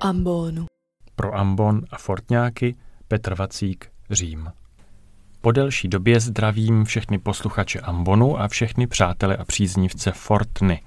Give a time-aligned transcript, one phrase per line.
[0.00, 0.66] ambonu.
[1.16, 2.74] Pro Ambon a Fortňáky
[3.08, 4.52] Petr Vacík, Řím.
[5.40, 10.82] Po delší době zdravím všechny posluchače Ambonu a všechny přátele a příznivce Fortny.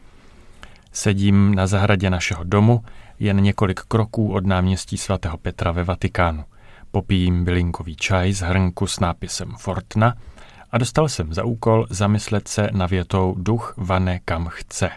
[0.92, 2.84] Sedím na zahradě našeho domu,
[3.20, 6.44] jen několik kroků od náměstí svatého Petra ve Vatikánu.
[6.92, 10.16] Popijím bylinkový čaj z hrnku s nápisem Fortna
[10.72, 14.90] a dostal jsem za úkol zamyslet se na větou duch vane kam chce.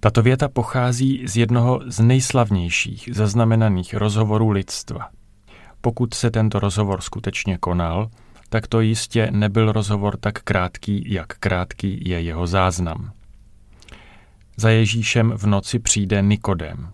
[0.00, 5.08] Tato věta pochází z jednoho z nejslavnějších zaznamenaných rozhovorů lidstva.
[5.80, 8.10] Pokud se tento rozhovor skutečně konal,
[8.48, 13.12] tak to jistě nebyl rozhovor tak krátký, jak krátký je jeho záznam.
[14.56, 16.92] Za Ježíšem v noci přijde Nikodem,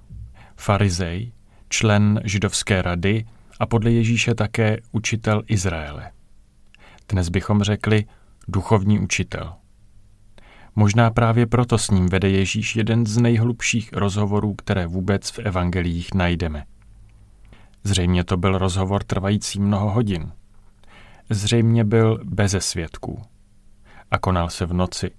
[0.57, 1.33] farizej,
[1.69, 3.25] člen židovské rady
[3.61, 6.11] a podle Ježíše také učitel Izraele.
[7.09, 8.05] Dnes bychom řekli
[8.49, 9.53] duchovní učitel.
[10.77, 16.15] Možná právě proto s ním vede Ježíš jeden z nejhlubších rozhovorů, které vůbec v evangelích
[16.15, 16.65] najdeme.
[17.85, 20.33] Zřejmě to byl rozhovor trvající mnoho hodin.
[21.31, 23.23] Zřejmě byl beze svědků.
[24.11, 25.11] A konal se v noci,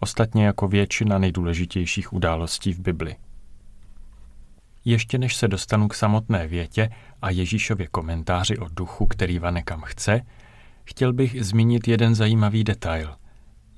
[0.00, 3.16] ostatně jako většina nejdůležitějších událostí v Bibli.
[4.84, 6.90] Ještě než se dostanu k samotné větě
[7.22, 10.20] a Ježíšově komentáři o duchu, který vane kam chce,
[10.84, 13.19] chtěl bych zmínit jeden zajímavý detail.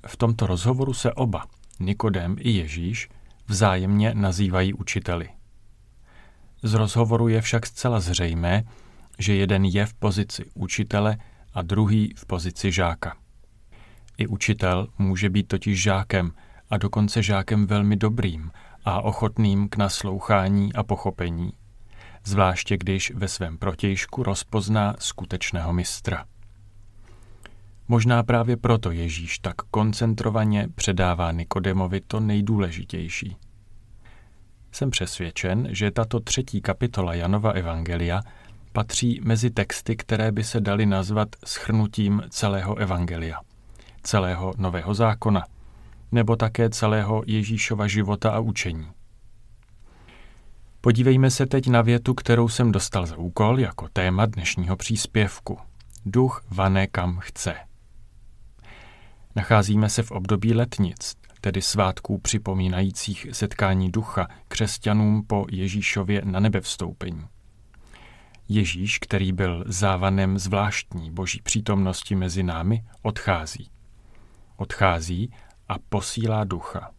[0.07, 1.47] V tomto rozhovoru se oba,
[1.81, 3.09] Nikodem i Ježíš,
[3.47, 5.29] vzájemně nazývají učiteli.
[6.63, 8.65] Z rozhovoru je však zcela zřejmé,
[9.19, 11.19] že jeden je v pozici učitele
[11.55, 13.17] a druhý v pozici žáka.
[14.19, 16.33] I učitel může být totiž žákem
[16.71, 18.51] a dokonce žákem velmi dobrým
[18.85, 21.53] a ochotným k naslouchání a pochopení,
[22.25, 26.25] zvláště když ve svém protějšku rozpozná skutečného mistra.
[27.93, 33.37] Možná právě proto Ježíš tak koncentrovaně předává Nikodemovi to nejdůležitější.
[34.73, 38.21] Jsem přesvědčen, že tato třetí kapitola Janova Evangelia
[38.73, 43.41] patří mezi texty, které by se daly nazvat schrnutím celého Evangelia,
[44.03, 45.45] celého Nového zákona,
[46.13, 48.87] nebo také celého Ježíšova života a učení.
[50.81, 55.59] Podívejme se teď na větu, kterou jsem dostal za úkol jako téma dnešního příspěvku.
[56.07, 57.72] Duch vane kam chce.
[59.37, 66.61] Nacházíme se v období letnic, tedy svátků připomínajících setkání ducha křesťanům po Ježíšově na nebe
[66.61, 67.27] vstoupení.
[68.49, 73.71] Ježíš, který byl závanem zvláštní boží přítomnosti mezi námi, odchází.
[74.57, 75.31] Odchází
[75.69, 76.91] a posílá ducha.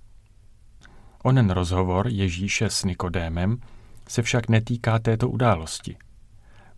[1.23, 3.57] Onen rozhovor Ježíše s Nikodémem
[4.09, 5.97] se však netýká této události.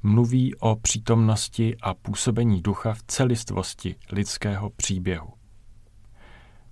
[0.03, 5.34] Mluví o přítomnosti a působení ducha v celistvosti lidského příběhu.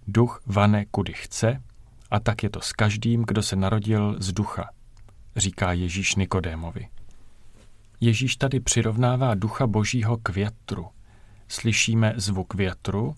[0.08, 1.62] Duch vane kudy chce
[2.12, 4.70] a tak je to s každým, kdo se narodil z ducha,
[5.36, 6.88] říká Ježíš Nikodémovi.
[8.02, 10.88] Ježíš tady přirovnává ducha božího k větru.
[11.48, 13.16] Slyšíme zvuk větru,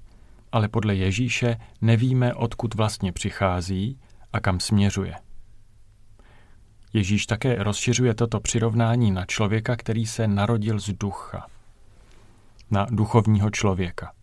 [0.51, 4.00] ale podle Ježíše nevíme, odkud vlastně přichází
[4.34, 5.16] a kam směřuje.
[6.94, 11.47] Ježíš také rozšiřuje toto přirovnání na člověka, který se narodil z ducha,
[12.72, 14.15] na duchovního člověka.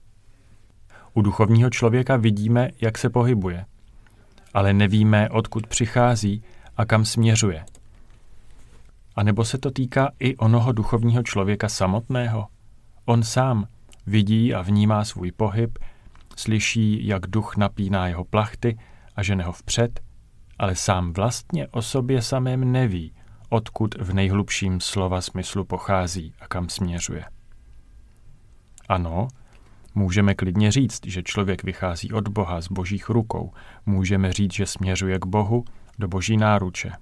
[1.15, 3.65] U duchovního člověka vidíme, jak se pohybuje,
[4.55, 6.43] ale nevíme, odkud přichází
[6.77, 7.65] a kam směřuje.
[9.17, 12.47] A nebo se to týká i onoho duchovního člověka samotného?
[13.05, 13.67] On sám
[14.06, 15.78] vidí a vnímá svůj pohyb,
[16.37, 18.79] slyší, jak duch napíná jeho plachty
[19.17, 20.00] a žene ho vpřed,
[20.59, 23.12] ale sám vlastně o sobě samém neví,
[23.49, 27.25] odkud v nejhlubším slova smyslu pochází a kam směřuje.
[28.89, 29.29] Ano,
[29.94, 33.53] Můžeme klidně říct, že člověk vychází od Boha z božích rukou.
[33.87, 35.65] Můžeme říct, že směřuje k Bohu
[35.99, 36.93] do boží náruče.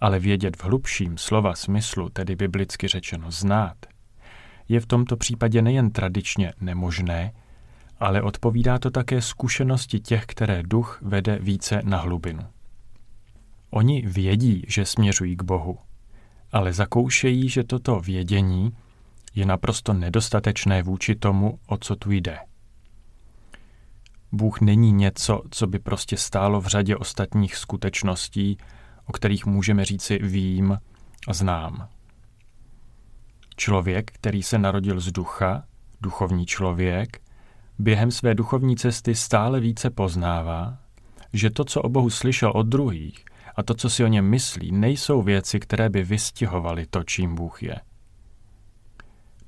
[0.00, 3.76] Ale vědět v hlubším slova smyslu, tedy biblicky řečeno znát,
[4.68, 7.32] je v tomto případě nejen tradičně nemožné,
[8.00, 12.42] ale odpovídá to také zkušenosti těch, které duch vede více na hlubinu.
[13.70, 15.78] Oni vědí, že směřují k Bohu,
[16.52, 18.72] ale zakoušejí, že toto vědění
[19.36, 22.38] je naprosto nedostatečné vůči tomu, o co tu jde.
[24.32, 28.58] Bůh není něco, co by prostě stálo v řadě ostatních skutečností,
[29.06, 30.78] o kterých můžeme říci vím
[31.28, 31.88] a znám.
[33.56, 35.64] Člověk, který se narodil z ducha,
[36.00, 37.20] duchovní člověk,
[37.78, 40.78] během své duchovní cesty stále více poznává,
[41.32, 43.24] že to, co o Bohu slyšel od druhých
[43.56, 47.62] a to, co si o něm myslí, nejsou věci, které by vystihovaly to, čím Bůh
[47.62, 47.76] je.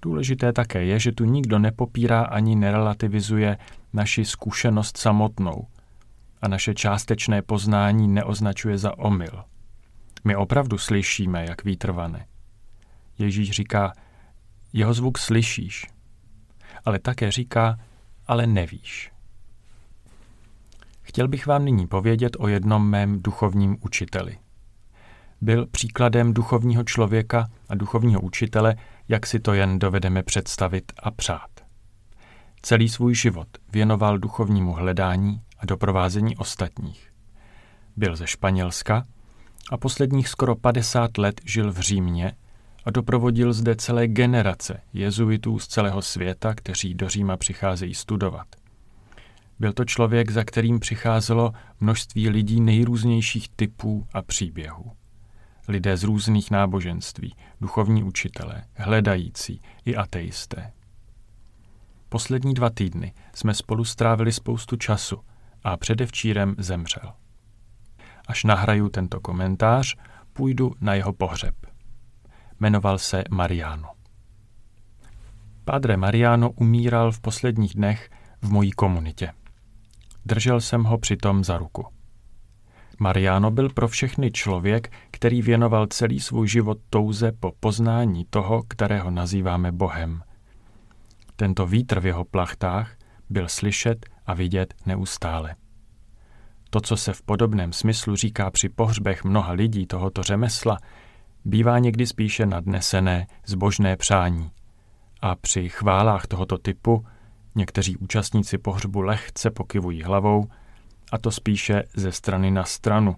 [0.02, 3.58] Důležité také je, že tu nikdo nepopírá ani nerelativizuje
[3.92, 5.66] naši zkušenost samotnou
[6.42, 9.44] a naše částečné poznání neoznačuje za omyl.
[10.24, 12.26] My opravdu slyšíme, jak vítr vane.
[13.18, 13.92] Ježíš říká,
[14.72, 15.86] jeho zvuk slyšíš,
[16.84, 17.78] ale také říká,
[18.26, 19.12] ale nevíš.
[21.02, 24.38] Chtěl bych vám nyní povědět o jednom mém duchovním učiteli.
[25.40, 28.76] Byl příkladem duchovního člověka a duchovního učitele,
[29.08, 31.50] jak si to jen dovedeme představit a přát.
[32.62, 37.12] Celý svůj život věnoval duchovnímu hledání a doprovázení ostatních.
[37.96, 39.06] Byl ze Španělska
[39.70, 42.32] a posledních skoro 50 let žil v Římě
[42.84, 48.46] a doprovodil zde celé generace jezuitů z celého světa, kteří do Říma přicházejí studovat.
[49.58, 54.92] Byl to člověk, za kterým přicházelo množství lidí nejrůznějších typů a příběhů.
[55.68, 60.72] Lidé z různých náboženství, duchovní učitelé, hledající i ateisté.
[62.08, 65.18] Poslední dva týdny jsme spolu strávili spoustu času
[65.64, 67.12] a předevčírem zemřel.
[68.28, 69.96] Až nahraju tento komentář,
[70.32, 71.54] půjdu na jeho pohřeb.
[72.60, 73.88] Jmenoval se Mariano.
[75.64, 78.10] Padre Mariano umíral v posledních dnech
[78.42, 79.32] v mojí komunitě.
[80.26, 81.97] Držel jsem ho přitom za ruku.
[82.98, 89.10] Mariano byl pro všechny člověk, který věnoval celý svůj život touze po poznání toho, kterého
[89.10, 90.22] nazýváme Bohem.
[91.36, 92.96] Tento vítr v jeho plachtách
[93.30, 95.54] byl slyšet a vidět neustále.
[96.70, 100.78] To, co se v podobném smyslu říká při pohřbech mnoha lidí tohoto řemesla,
[101.44, 104.50] bývá někdy spíše nadnesené, zbožné přání.
[105.20, 107.04] A při chválách tohoto typu
[107.54, 110.48] někteří účastníci pohřbu lehce pokyvují hlavou,
[111.12, 113.16] a to spíše ze strany na stranu,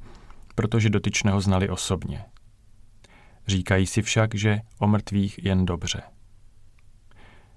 [0.54, 2.24] protože dotyčného znali osobně.
[3.46, 6.02] Říkají si však, že o mrtvých jen dobře.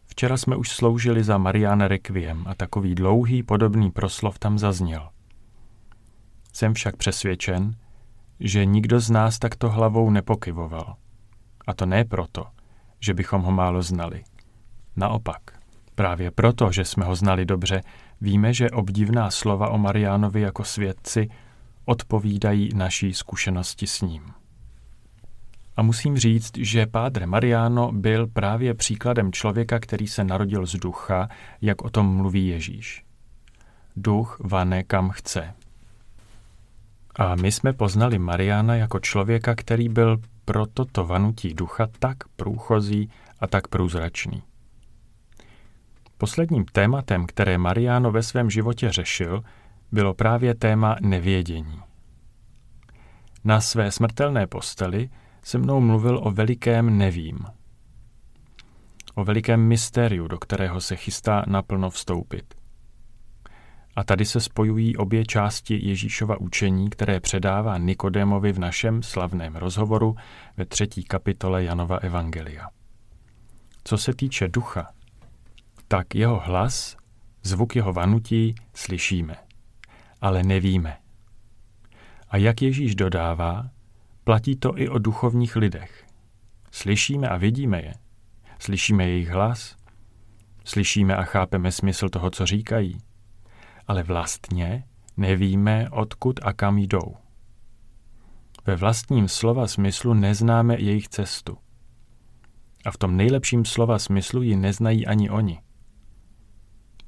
[0.06, 5.10] Včera jsme už sloužili za Mariana Requiem a takový dlouhý podobný proslov tam zazněl.
[6.54, 7.76] Jsem však přesvědčen,
[8.40, 10.96] že nikdo z nás takto hlavou nepokyvoval.
[11.68, 12.46] A to ne proto,
[13.00, 14.24] že bychom ho málo znali.
[14.96, 15.42] Naopak,
[15.96, 17.82] právě proto, že jsme ho znali dobře,
[18.24, 21.30] víme, že obdivná slova o Mariánovi jako svědci
[21.86, 24.24] odpovídají naší zkušenosti s ním.
[25.76, 31.30] A musím říct, že Pádre Mariano byl právě příkladem člověka, který se narodil z ducha,
[31.62, 33.04] jak o tom mluví Ježíš.
[33.96, 35.54] Duch vane kam chce.
[37.16, 43.10] A my jsme poznali Mariana jako člověka, který byl pro toto vanutí ducha tak průchozí
[43.40, 44.44] a tak průzračný.
[46.24, 49.44] Posledním tématem, které Mariano ve svém životě řešil,
[49.92, 51.80] bylo právě téma nevědění.
[53.44, 55.10] Na své smrtelné posteli
[55.42, 57.46] se mnou mluvil o velikém nevím.
[59.16, 62.54] O velikém mystériu, do kterého se chystá naplno vstoupit.
[63.96, 70.16] A tady se spojují obě části Ježíšova učení, které předává Nikodémovi v našem slavném rozhovoru
[70.58, 72.70] ve třetí kapitole Janova Evangelia.
[73.84, 74.92] Co se týče ducha,
[75.94, 76.98] tak jeho hlas,
[77.44, 79.36] zvuk jeho vanutí slyšíme,
[80.22, 80.98] ale nevíme.
[82.30, 83.70] A jak Ježíš dodává,
[84.24, 86.06] platí to i o duchovních lidech.
[86.72, 87.94] Slyšíme a vidíme je.
[88.60, 89.76] Slyšíme jejich hlas.
[90.66, 92.98] Slyšíme a chápeme smysl toho, co říkají
[93.88, 94.84] ale vlastně
[95.18, 97.16] nevíme, odkud a kam jdou.
[98.66, 101.58] Ve vlastním slova smyslu neznáme jejich cestu.
[102.86, 105.62] A v tom nejlepším slova smyslu ji neznají ani oni.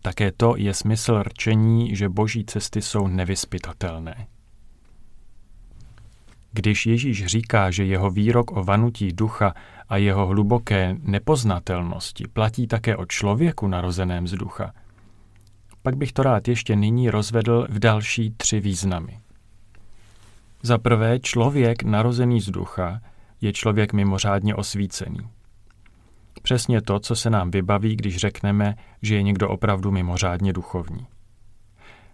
[0.06, 4.28] Také to je smysl rčení, že boží cesty jsou nevyspytatelné.
[6.52, 9.54] Když Ježíš říká, že jeho výrok o vanutí ducha
[9.90, 14.74] a jeho hluboké nepoznatelnosti platí také o člověku narozeném z ducha–
[15.86, 19.20] pak bych to rád ještě nyní rozvedl v další tři významy.
[20.62, 23.02] Za prvé, člověk narozený z ducha
[23.42, 25.20] je člověk mimořádně osvícený.
[26.42, 31.08] Přesně to, co se nám vybaví, když řekneme, že je někdo opravdu mimořádně duchovní.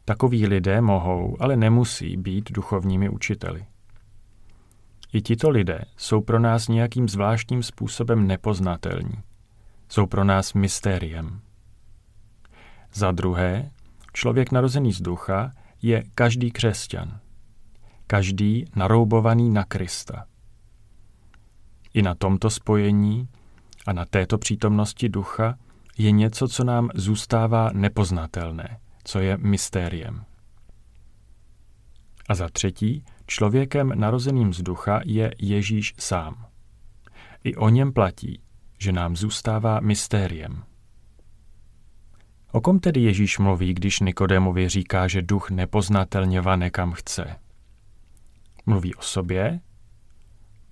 [0.06, 3.66] Takoví lidé mohou, ale nemusí být duchovními učiteli.
[5.13, 9.24] I tito lidé jsou pro nás nějakým zvláštním způsobem nepoznatelní.
[9.90, 11.42] Jsou pro nás mystériem.
[12.94, 13.72] Za druhé,
[14.13, 15.51] člověk narozený z ducha
[15.82, 17.20] je každý křesťan.
[18.08, 20.25] Každý naroubovaný na Krista.
[21.94, 23.28] I na tomto spojení
[23.86, 25.58] a na této přítomnosti ducha
[25.98, 30.26] je něco, co nám zůstává nepoznatelné, co je mystériem.
[32.30, 36.46] A za třetí, člověkem narozeným z ducha je Ježíš sám.
[37.44, 38.42] I o něm platí,
[38.78, 40.64] že nám zůstává mystériem.
[42.52, 47.36] O kom tedy Ježíš mluví, když Nikodémovi říká, že duch nepoznatelně vane kam chce?
[48.66, 49.60] Mluví o sobě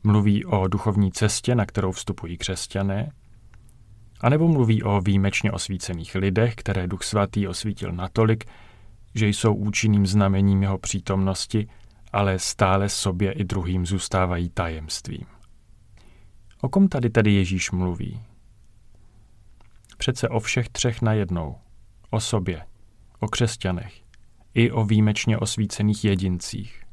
[0.10, 3.12] Mluví o duchovní cestě, na kterou vstupují křesťané,
[4.22, 8.46] anebo mluví o výjimečně osvícených lidech, které Duch Svatý osvítil natolik,
[9.16, 11.68] že jsou účinným znamením jeho přítomnosti,
[12.14, 15.26] ale stále sobě i druhým zůstávají tajemstvím.
[16.62, 18.22] O kom tady tedy Ježíš mluví?
[19.98, 21.56] Přece o všech třech najednou.
[22.10, 22.66] O sobě,
[23.20, 23.94] o křesťanech
[24.54, 26.84] i o výjimečně osvícených jedincích.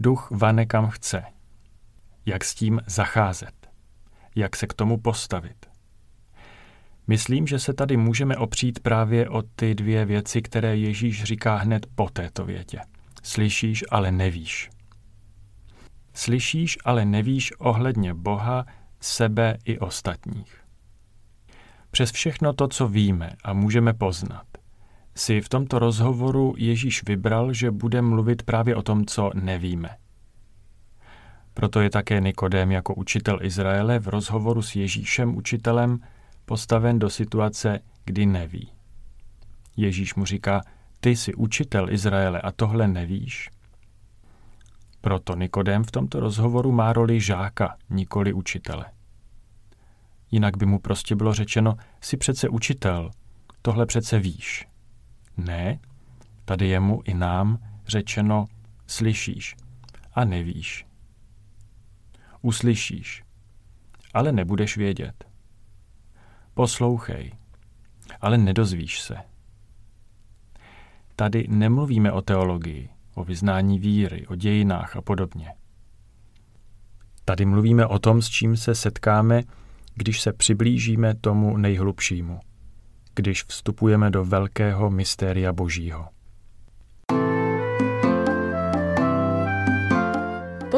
[0.00, 1.39] Duch vane kam chce.
[2.26, 3.70] Jak s tím zacházet?
[4.36, 5.66] Jak se k tomu postavit?
[7.06, 11.86] Myslím, že se tady můžeme opřít právě o ty dvě věci, které Ježíš říká hned
[11.94, 12.80] po této větě.
[13.22, 14.70] Slyšíš, ale nevíš.
[16.14, 18.66] Slyšíš, ale nevíš ohledně Boha,
[19.00, 20.60] sebe i ostatních.
[21.90, 24.46] Přes všechno to, co víme a můžeme poznat,
[25.14, 29.96] si v tomto rozhovoru Ježíš vybral, že bude mluvit právě o tom, co nevíme.
[31.54, 36.00] Proto je také Nikodém jako učitel Izraele v rozhovoru s Ježíšem učitelem
[36.44, 38.72] postaven do situace, kdy neví.
[39.76, 40.62] Ježíš mu říká,
[41.00, 43.50] ty jsi učitel Izraele a tohle nevíš?
[45.00, 48.84] Proto Nikodém v tomto rozhovoru má roli žáka, nikoli učitele.
[50.30, 53.10] Jinak by mu prostě bylo řečeno, jsi přece učitel,
[53.62, 54.68] tohle přece víš.
[55.36, 55.78] Ne,
[56.44, 58.46] tady je mu i nám řečeno,
[58.86, 59.56] slyšíš
[60.14, 60.89] a nevíš.
[62.42, 63.24] Uslyšíš,
[64.14, 65.24] ale nebudeš vědět.
[66.54, 67.32] Poslouchej,
[68.20, 69.16] ale nedozvíš se.
[71.16, 75.54] Tady nemluvíme o teologii, o vyznání víry, o dějinách a podobně.
[77.24, 79.42] Tady mluvíme o tom, s čím se setkáme,
[79.94, 82.40] když se přiblížíme tomu nejhlubšímu,
[83.14, 86.08] když vstupujeme do velkého mystéria Božího.